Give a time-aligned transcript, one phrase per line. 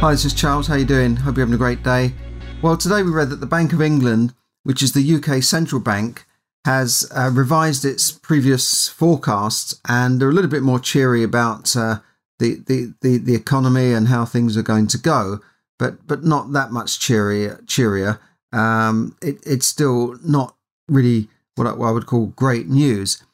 [0.00, 0.66] Hi, this is Charles.
[0.66, 1.16] How are you doing?
[1.16, 2.12] Hope you're having a great day.
[2.60, 6.26] Well, today we read that the Bank of England, which is the UK central bank,
[6.66, 12.00] has uh, revised its previous forecasts, and they're a little bit more cheery about uh,
[12.38, 15.40] the, the, the the economy and how things are going to go,
[15.78, 17.64] but but not that much cheerier.
[17.66, 18.20] Cheerier.
[18.52, 20.56] Um, it, it's still not
[20.88, 23.24] really what I, what I would call great news.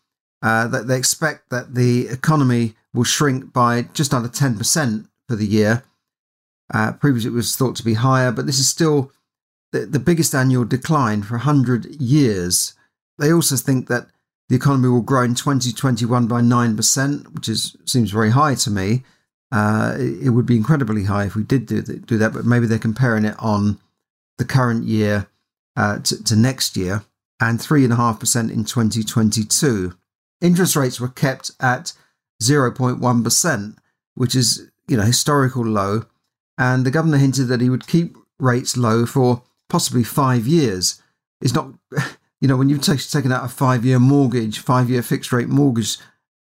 [0.43, 5.35] Uh, that they expect that the economy will shrink by just under ten percent for
[5.35, 5.83] the year
[6.73, 9.13] uh, previously, it was thought to be higher, but this is still
[9.73, 12.75] the, the biggest annual decline for 100 years.
[13.19, 14.07] They also think that
[14.49, 19.03] the economy will grow in 2021 by 9%, which is seems very high to me.
[19.51, 22.79] Uh, it, would be incredibly high if we did do, do that, but maybe they're
[22.79, 23.79] comparing it on
[24.39, 25.27] the current year
[25.77, 27.03] uh, to, to next year
[27.39, 29.95] and 3.5% in 2022.
[30.41, 31.93] Interest rates were kept at
[32.43, 33.77] 0.1%,
[34.15, 36.05] which is you know historical low
[36.59, 41.01] and the governor hinted that he would keep rates low for possibly five years.
[41.41, 41.73] It's not,
[42.41, 45.49] you know, when you've t- taken out a five year mortgage, five year fixed rate
[45.49, 45.99] mortgage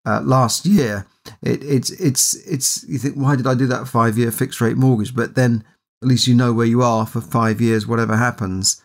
[0.07, 1.07] uh, last year,
[1.43, 4.77] it, it's, it's, it's, you think, why did I do that five year fixed rate
[4.77, 5.15] mortgage?
[5.15, 5.65] But then
[6.03, 8.83] at least you know where you are for five years, whatever happens.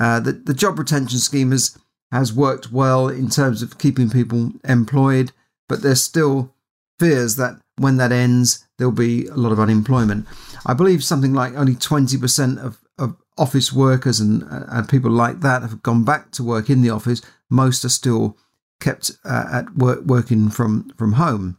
[0.00, 1.78] Uh, the, the job retention scheme has,
[2.10, 5.30] has worked well in terms of keeping people employed,
[5.68, 6.52] but there's still
[6.98, 10.26] fears that when that ends, there'll be a lot of unemployment.
[10.66, 15.40] I believe something like only 20% of, of office workers and, uh, and people like
[15.40, 17.20] that have gone back to work in the office.
[17.50, 18.36] Most are still
[18.80, 21.56] kept uh, at work working from, from home.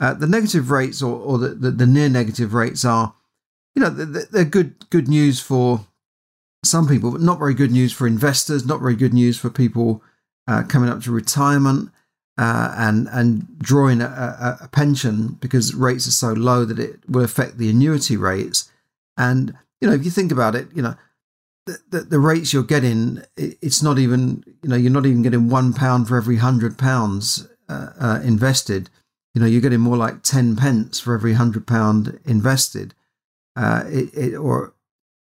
[0.00, 3.14] Uh, the negative rates or, or the, the, the, near negative rates are,
[3.74, 5.86] you know, they're, good good news for
[6.64, 10.02] some people, but not very good news for investors, not very good news for people
[10.48, 11.90] uh, coming up to retirement
[12.38, 17.24] uh, and and drawing a, a, pension because rates are so low that it will
[17.24, 18.70] affect the annuity rates.
[19.18, 20.94] And you know, if you think about it, you know,
[21.66, 25.50] the, the, the rates you're getting, it's not even you know you're not even getting
[25.50, 28.88] one pound for every hundred pounds uh, uh, invested.
[29.34, 32.94] You know, you're getting more like ten pence for every hundred pound invested,
[33.56, 34.74] uh, it, it, or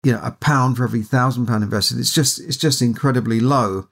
[0.02, 1.98] you know, a pound for every thousand pound invested.
[1.98, 3.88] It's just it's just incredibly low.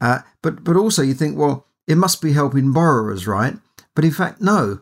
[0.00, 3.56] Uh, but but also you think, well, it must be helping borrowers, right?
[3.94, 4.80] But in fact, no.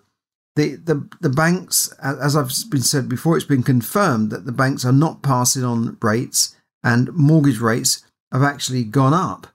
[0.56, 4.84] The, the, the banks, as I've been said before, it's been confirmed that the banks
[4.84, 6.54] are not passing on rates
[6.84, 9.48] and mortgage rates have actually gone up.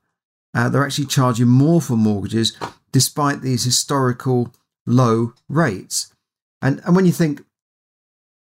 [0.54, 2.58] Uh, they're actually charging more for mortgages
[2.92, 4.54] despite these historical
[4.86, 6.14] low rates.
[6.62, 7.44] And, and when you think,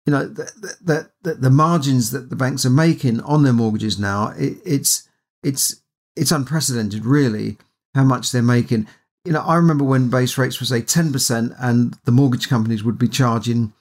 [0.07, 3.99] you know, that the, the, the, margins that the banks are making on their mortgages
[3.99, 5.09] now, it, it's,
[5.43, 5.83] it's,
[6.17, 7.59] it's unprecedented, really,
[7.95, 8.87] how much they're making
[9.29, 12.99] you know, I remember when base rates were say 10% and the mortgage companies would
[12.99, 13.75] be charging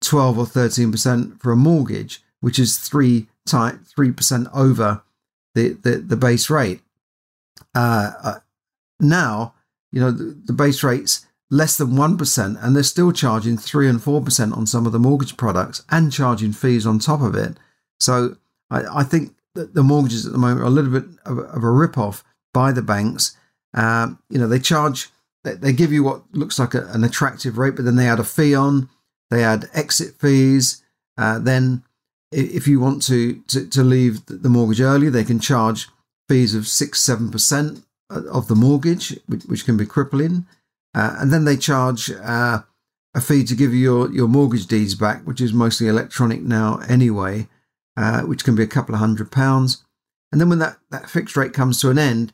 [0.00, 5.02] 12 or 13% for a mortgage, which is three three percent over
[5.54, 6.80] the, the, the base rate.
[7.74, 8.38] Uh, uh,
[8.98, 9.52] now,
[9.92, 14.00] you know, the, the base rate's less than 1%, and they're still charging 3 and
[14.00, 17.58] 4% on some of the mortgage products and charging fees on top of it.
[18.00, 18.38] So
[18.70, 21.62] I, I think that the mortgages at the moment are a little bit of, of
[21.62, 22.24] a rip off
[22.54, 23.36] by the banks
[23.74, 25.10] um, you know, they charge,
[25.42, 28.24] they, give you what looks like a, an attractive rate, but then they add a
[28.24, 28.88] fee on,
[29.30, 30.82] they add exit fees.
[31.18, 31.82] Uh, then,
[32.32, 35.88] if you want to, to, to leave the mortgage early, they can charge
[36.28, 40.46] fees of six, seven percent of the mortgage, which, which can be crippling.
[40.94, 42.60] Uh, and then they charge uh,
[43.14, 46.78] a fee to give you your, your mortgage deeds back, which is mostly electronic now
[46.88, 47.48] anyway,
[47.96, 49.84] uh, which can be a couple of hundred pounds.
[50.32, 52.32] And then when that, that fixed rate comes to an end,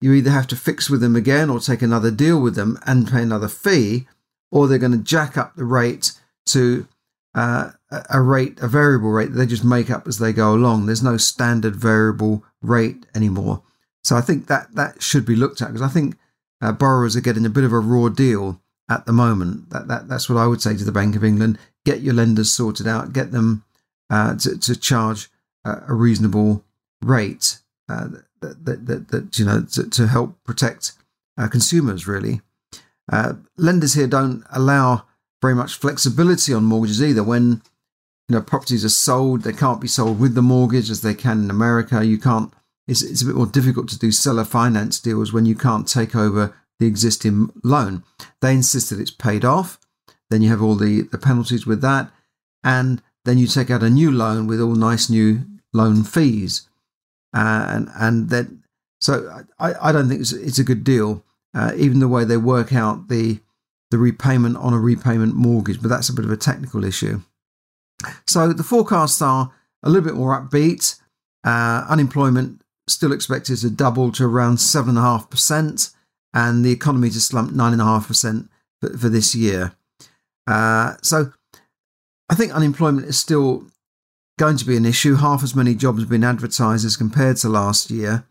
[0.00, 3.10] you either have to fix with them again or take another deal with them and
[3.10, 4.06] pay another fee,
[4.50, 6.12] or they're going to jack up the rate
[6.46, 6.86] to
[7.34, 7.70] uh,
[8.08, 10.86] a rate, a variable rate that they just make up as they go along.
[10.86, 13.62] There's no standard variable rate anymore.
[14.02, 16.16] So I think that that should be looked at because I think
[16.60, 19.70] uh, borrowers are getting a bit of a raw deal at the moment.
[19.70, 22.50] That, that that's what I would say to the Bank of England: get your lenders
[22.50, 23.64] sorted out, get them
[24.08, 25.28] uh, to, to charge
[25.64, 26.64] a reasonable
[27.02, 27.58] rate.
[27.88, 28.08] Uh,
[28.40, 30.92] that, that, that, that you know to, to help protect
[31.38, 32.40] uh, consumers really.
[33.10, 35.04] Uh, lenders here don't allow
[35.42, 37.24] very much flexibility on mortgages either.
[37.24, 37.62] When
[38.28, 41.44] you know properties are sold, they can't be sold with the mortgage as they can
[41.44, 42.04] in America.
[42.04, 42.52] You can't.
[42.86, 46.16] It's, it's a bit more difficult to do seller finance deals when you can't take
[46.16, 48.02] over the existing loan.
[48.40, 49.78] They insist that it's paid off.
[50.30, 52.10] Then you have all the, the penalties with that.
[52.64, 56.68] And then you take out a new loan with all nice new loan fees.
[57.32, 58.62] And and then
[59.00, 61.24] so I, I don't think it's, it's a good deal,
[61.54, 63.40] uh, even the way they work out the
[63.90, 67.20] the repayment on a repayment mortgage, but that's a bit of a technical issue.
[68.26, 71.00] So the forecasts are a little bit more upbeat.
[71.44, 75.94] Uh, unemployment still expected to double to around 7.5%,
[76.34, 78.48] and the economy to slump 9.5%
[78.80, 79.72] for, for this year.
[80.46, 81.32] Uh, so
[82.28, 83.66] I think unemployment is still
[84.40, 85.16] going to be an issue.
[85.16, 88.24] Half as many jobs have been advertised as compared to last year.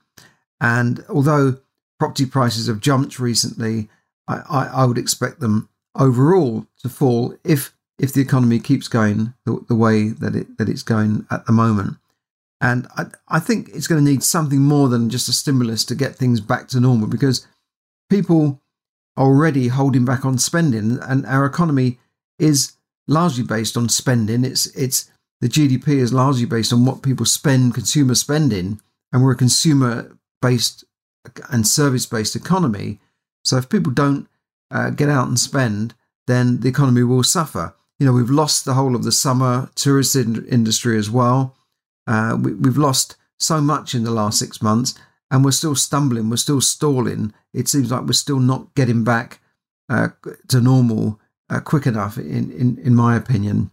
[0.59, 1.59] And although
[1.99, 3.89] property prices have jumped recently,
[4.27, 9.33] I, I, I would expect them overall to fall if if the economy keeps going
[9.45, 11.97] the, the way that it that it's going at the moment.
[12.59, 15.95] And I, I think it's going to need something more than just a stimulus to
[15.95, 17.45] get things back to normal because
[18.09, 18.61] people
[19.15, 21.99] are already holding back on spending, and our economy
[22.39, 22.73] is
[23.07, 24.43] largely based on spending.
[24.43, 28.81] It's it's the GDP is largely based on what people spend, consumer spending,
[29.11, 30.83] and we're a consumer based
[31.49, 32.99] and service based economy.
[33.43, 34.27] So if people don't
[34.71, 35.95] uh, get out and spend,
[36.27, 37.73] then the economy will suffer.
[37.99, 41.55] You know, we've lost the whole of the summer tourist in- industry as well.
[42.07, 44.95] Uh, we, we've lost so much in the last six months,
[45.31, 47.33] and we're still stumbling, we're still stalling.
[47.53, 49.39] It seems like we're still not getting back
[49.89, 50.09] uh,
[50.49, 51.19] to normal
[51.49, 53.71] uh, quick enough, in, in, in my opinion.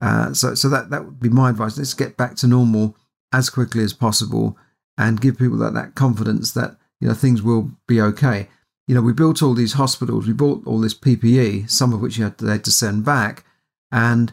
[0.00, 1.78] Uh, so, so that, that would be my advice.
[1.78, 2.96] Let's get back to normal
[3.32, 4.56] as quickly as possible
[4.98, 8.48] and give people that, that confidence that you know things will be okay.
[8.86, 12.16] You know, we built all these hospitals, we bought all this PPE, some of which
[12.16, 13.44] you had to, had to send back,
[13.90, 14.32] and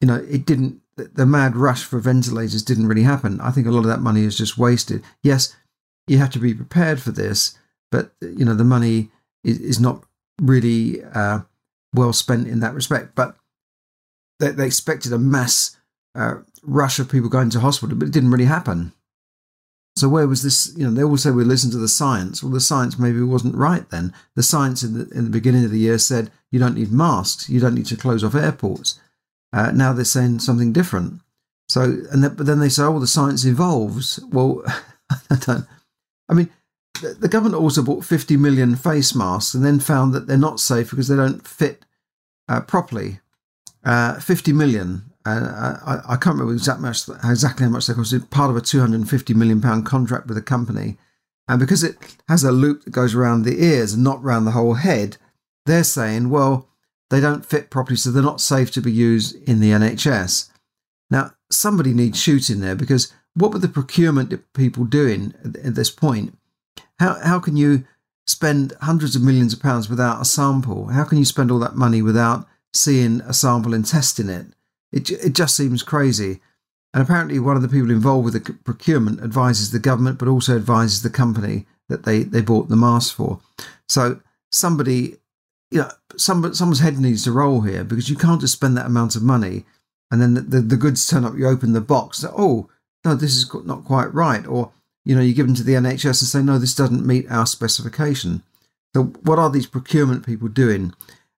[0.00, 0.80] you know it didn't.
[0.96, 3.40] The mad rush for ventilators didn't really happen.
[3.40, 5.02] I think a lot of that money is just wasted.
[5.22, 5.56] Yes,
[6.06, 7.58] you have to be prepared for this,
[7.90, 9.10] but you know the money
[9.42, 10.04] is, is not
[10.40, 11.40] really uh,
[11.94, 13.14] well spent in that respect.
[13.14, 13.36] But
[14.40, 15.76] they, they expected a mass
[16.14, 18.92] uh, rush of people going to hospital, but it didn't really happen.
[19.96, 20.72] So where was this?
[20.76, 22.42] You know, they all say we listen to the science.
[22.42, 24.14] Well, the science maybe wasn't right then.
[24.34, 27.48] The science in the, in the beginning of the year said you don't need masks,
[27.48, 28.98] you don't need to close off airports.
[29.52, 31.20] Uh, now they're saying something different.
[31.68, 34.20] So, and that, but then they say, oh, the science evolves.
[34.30, 34.62] Well,
[35.10, 35.66] I don't.
[36.28, 36.50] I mean,
[37.02, 40.60] the, the government also bought 50 million face masks and then found that they're not
[40.60, 41.84] safe because they don't fit
[42.48, 43.20] uh, properly.
[43.84, 45.02] Uh, 50 million.
[45.24, 48.12] Uh, I, I, can't remember exactly, much, exactly how much they cost.
[48.12, 50.98] It's part of a 250 million pound contract with a company,
[51.48, 51.96] and because it
[52.28, 55.16] has a loop that goes around the ears and not around the whole head,
[55.66, 56.68] they're saying, well,
[57.10, 60.50] they don't fit properly, so they're not safe to be used in the NHS.
[61.10, 66.36] Now, somebody needs shooting there because what were the procurement people doing at this point?
[66.98, 67.84] How how can you
[68.26, 70.88] spend hundreds of millions of pounds without a sample?
[70.88, 74.46] How can you spend all that money without seeing a sample and testing it.
[74.92, 76.40] It, it just seems crazy.
[76.92, 80.56] And apparently, one of the people involved with the procurement advises the government, but also
[80.56, 83.40] advises the company that they, they bought the mask for.
[83.88, 84.20] So
[84.50, 85.16] somebody,
[85.70, 88.86] you know, some, someone's head needs to roll here because you can't just spend that
[88.86, 89.64] amount of money
[90.10, 91.36] and then the, the, the goods turn up.
[91.36, 92.68] You open the box, oh
[93.04, 94.72] no, this is not quite right, or
[95.04, 97.46] you know, you give them to the NHS and say no, this doesn't meet our
[97.46, 98.42] specification.
[98.94, 100.92] So what are these procurement people doing?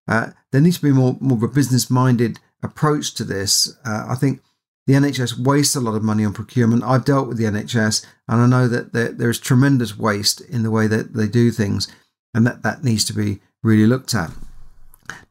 [0.09, 3.77] Uh, there needs to be more, more of a business minded approach to this.
[3.85, 4.41] Uh, I think
[4.87, 6.83] the NHS wastes a lot of money on procurement.
[6.83, 10.63] I've dealt with the NHS and I know that there, there is tremendous waste in
[10.63, 11.89] the way that they do things,
[12.35, 14.31] and that, that needs to be really looked at.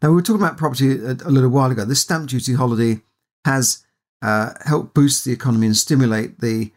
[0.02, 1.86] Now, we were talking about property a, a little while ago.
[1.86, 3.02] This stamp duty holiday
[3.46, 3.84] has
[4.22, 6.72] uh, helped boost the economy and stimulate the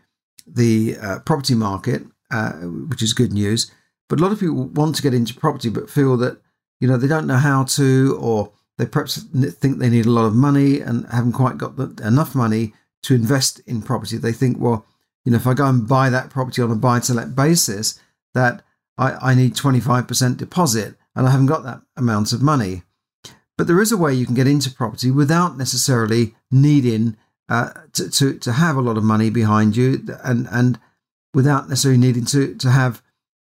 [0.46, 3.70] the uh, property market, uh, which is good news.
[4.08, 6.40] But a lot of people want to get into property, but feel that
[6.80, 10.26] you know they don't know how to or they perhaps think they need a lot
[10.26, 14.16] of money and haven't quite got the, enough money to invest in property.
[14.16, 14.86] They think well
[15.24, 18.00] you know if i go and buy that property on a buy to let basis
[18.34, 18.62] that
[18.98, 22.82] I, I need 25% deposit and i haven't got that amount of money.
[23.56, 27.16] But there is a way you can get into property without necessarily needing
[27.48, 30.80] uh, to, to, to have a lot of money behind you and, and
[31.32, 33.02] without necessarily needing to, to have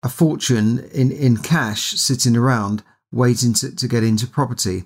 [0.03, 2.83] a fortune in, in cash sitting around
[3.15, 4.83] waiting to, to get into property.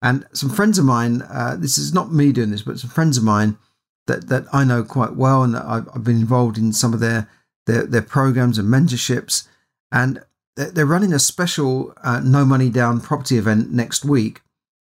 [0.00, 3.18] And some friends of mine, uh, this is not me doing this, but some friends
[3.18, 3.58] of mine
[4.06, 7.28] that, that I know quite well and I've, I've been involved in some of their,
[7.66, 9.48] their, their programs and mentorships.
[9.90, 10.22] And
[10.56, 14.42] they're running a special uh, no money down property event next week.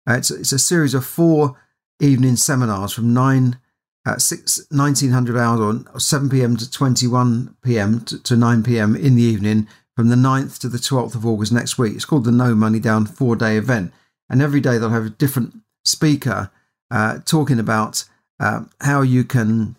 [0.09, 1.61] Uh, it's, it's a series of four
[2.01, 3.59] evening seminars from 9
[4.07, 6.57] uh, 6 1900 hours or 7 p.m.
[6.57, 8.01] to 21 p.m.
[8.01, 8.97] To, to 9 p.m.
[8.97, 9.69] in the evening
[9.99, 11.97] from the 9th to the 12th of August next week.
[11.97, 13.93] It's called the No Money Down four day event.
[14.31, 16.53] And every day they'll have a different speaker
[16.89, 18.05] uh, talking about
[18.39, 19.77] uh, how you can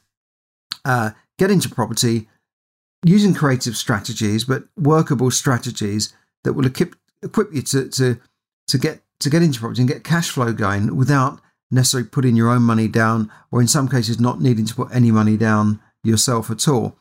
[0.84, 2.28] uh, get into property
[3.06, 8.20] using creative strategies, but workable strategies that will equip, equip you to, to,
[8.68, 11.40] to, get, to get into property and get cash flow going without
[11.72, 15.12] necessarily putting your own money down, or in some cases, not needing to put any
[15.12, 16.98] money down yourself at all.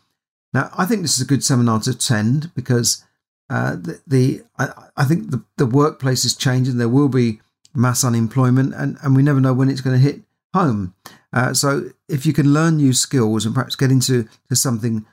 [0.54, 3.04] Now, I think this is a good seminar to attend because
[3.50, 6.76] uh, the, the I, I, think the, the workplace is changing.
[6.76, 7.40] There will be
[7.74, 10.94] mass unemployment, and, and we never know when it's going to hit home.
[11.32, 15.06] Uh, so, if you can learn new skills and perhaps get into to something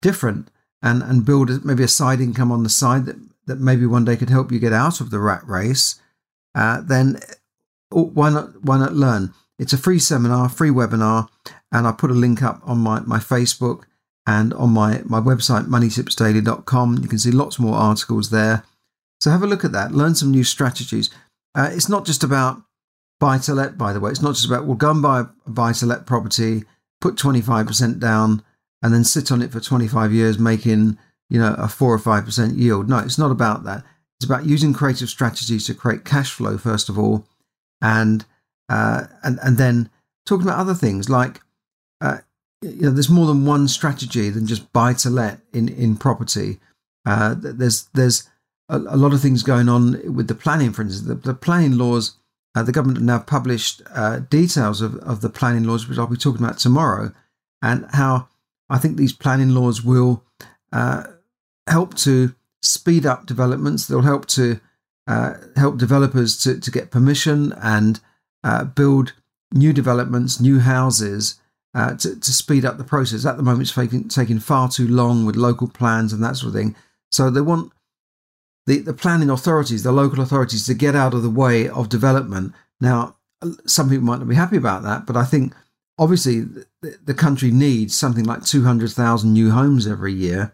[0.00, 0.48] different
[0.82, 4.04] and, and build a, maybe a side income on the side that, that maybe one
[4.04, 6.00] day could help you get out of the rat race,
[6.54, 7.18] uh, then
[7.92, 9.34] oh, why not why not learn?
[9.58, 11.28] It's a free seminar, free webinar,
[11.70, 13.84] and I put a link up on my, my Facebook
[14.26, 16.98] and on my, my website, moneytipsdaily.com.
[17.02, 18.64] You can see lots more articles there.
[19.20, 21.10] So have a look at that, learn some new strategies.
[21.54, 22.62] Uh, it's not just about
[23.20, 24.10] buy to let, by the way.
[24.10, 26.64] It's not just about, well, go and buy a buy to let property,
[27.00, 28.42] put 25% down,
[28.82, 30.98] and then sit on it for 25 years, making,
[31.30, 32.88] you know, a four or 5% yield.
[32.88, 33.84] No, it's not about that.
[34.18, 37.26] It's about using creative strategies to create cash flow, first of all,
[37.80, 38.24] and,
[38.68, 39.90] uh, and, and then
[40.26, 41.40] talking about other things like,
[42.00, 42.18] uh,
[42.64, 46.60] you know, there's more than one strategy than just buy to let in in property.
[47.04, 48.28] Uh, there's there's
[48.68, 51.06] a, a, lot of things going on with the planning, for instance.
[51.06, 52.16] The, the planning laws,
[52.54, 56.06] uh, the government have now published uh, details of, of the planning laws, which I'll
[56.06, 57.12] be talking about tomorrow,
[57.60, 58.28] and how
[58.70, 60.24] I think these planning laws will
[60.72, 61.04] uh,
[61.68, 63.86] help to speed up developments.
[63.86, 64.60] They'll help to
[65.06, 68.00] uh, help developers to, to get permission and
[68.42, 69.12] uh, build
[69.52, 71.38] new developments, new houses
[71.74, 73.26] uh, to, to speed up the process.
[73.26, 76.54] At the moment, it's taking, taking far too long with local plans and that sort
[76.54, 76.76] of thing.
[77.10, 77.72] So they want
[78.66, 82.54] the, the planning authorities, the local authorities, to get out of the way of development.
[82.80, 83.16] Now,
[83.66, 85.54] some people might not be happy about that, but I think
[85.98, 86.66] obviously the,
[87.04, 90.52] the country needs something like 200,000 new homes every year,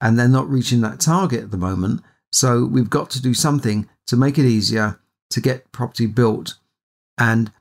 [0.00, 2.02] and they're not reaching that target at the moment.
[2.32, 4.98] So we've got to do something to make it easier
[5.30, 6.54] to get property built.
[7.18, 7.52] And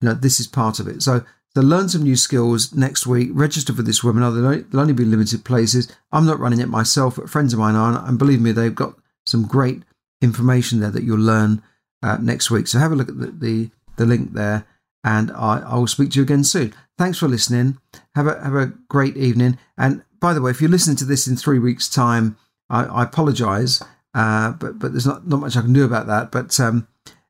[0.00, 1.02] you know, this is part of it.
[1.02, 1.24] So
[1.54, 3.30] so learn some new skills next week.
[3.32, 4.32] Register for this webinar.
[4.34, 5.92] There'll only be limited places.
[6.12, 8.06] I'm not running it myself, but friends of mine are.
[8.06, 8.94] And believe me, they've got
[9.26, 9.82] some great
[10.22, 11.62] information there that you'll learn
[12.02, 12.68] uh, next week.
[12.68, 14.66] So have a look at the, the, the link there.
[15.02, 16.74] And I, I will speak to you again soon.
[16.98, 17.78] Thanks for listening.
[18.14, 19.58] Have a, have a great evening.
[19.76, 22.36] And by the way, if you're listening to this in three weeks' time,
[22.68, 23.82] I, I apologize.
[24.14, 26.30] Uh, but but there's not, not much I can do about that.
[26.30, 26.86] But um,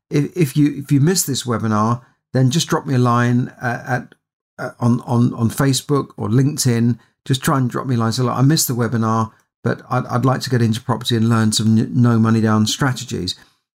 [0.09, 3.83] if, if you if you miss this webinar, then just drop me a line uh,
[3.87, 4.15] at
[4.57, 6.99] uh, on on on Facebook or LinkedIn.
[7.25, 8.11] Just try and drop me a line.
[8.11, 9.31] So like, I missed the webinar,
[9.63, 13.35] but I'd, I'd like to get into property and learn some no money down strategies.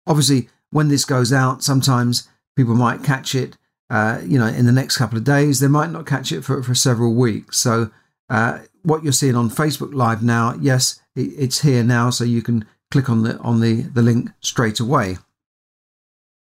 [0.06, 3.58] Obviously, when this goes out, sometimes people might catch it.
[3.90, 6.62] Uh, you know, in the next couple of days, they might not catch it for
[6.64, 7.58] for several weeks.
[7.58, 7.92] So
[8.30, 12.42] uh, what you're seeing on Facebook Live now, yes, it, it's here now, so you
[12.42, 15.18] can click on the on the the link straight away.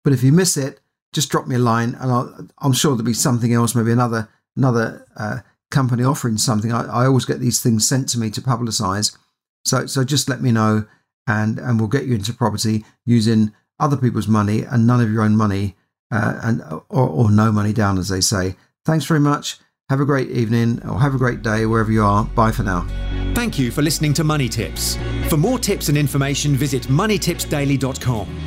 [0.03, 0.79] But if you miss it,
[1.17, 4.29] just drop me a line, and i am sure there'll be something else, maybe another
[4.55, 5.39] another uh,
[5.71, 6.71] company offering something.
[6.71, 9.17] I, I, always get these things sent to me to publicise,
[9.65, 10.85] so so just let me know,
[11.25, 15.23] and and we'll get you into property using other people's money and none of your
[15.23, 15.75] own money,
[16.11, 18.55] uh, and or, or no money down, as they say.
[18.85, 19.57] Thanks very much.
[19.89, 22.25] Have a great evening or have a great day wherever you are.
[22.25, 22.85] Bye for now.
[23.33, 24.99] Thank you for listening to Money Tips.
[25.29, 28.46] For more tips and information, visit moneytipsdaily.com.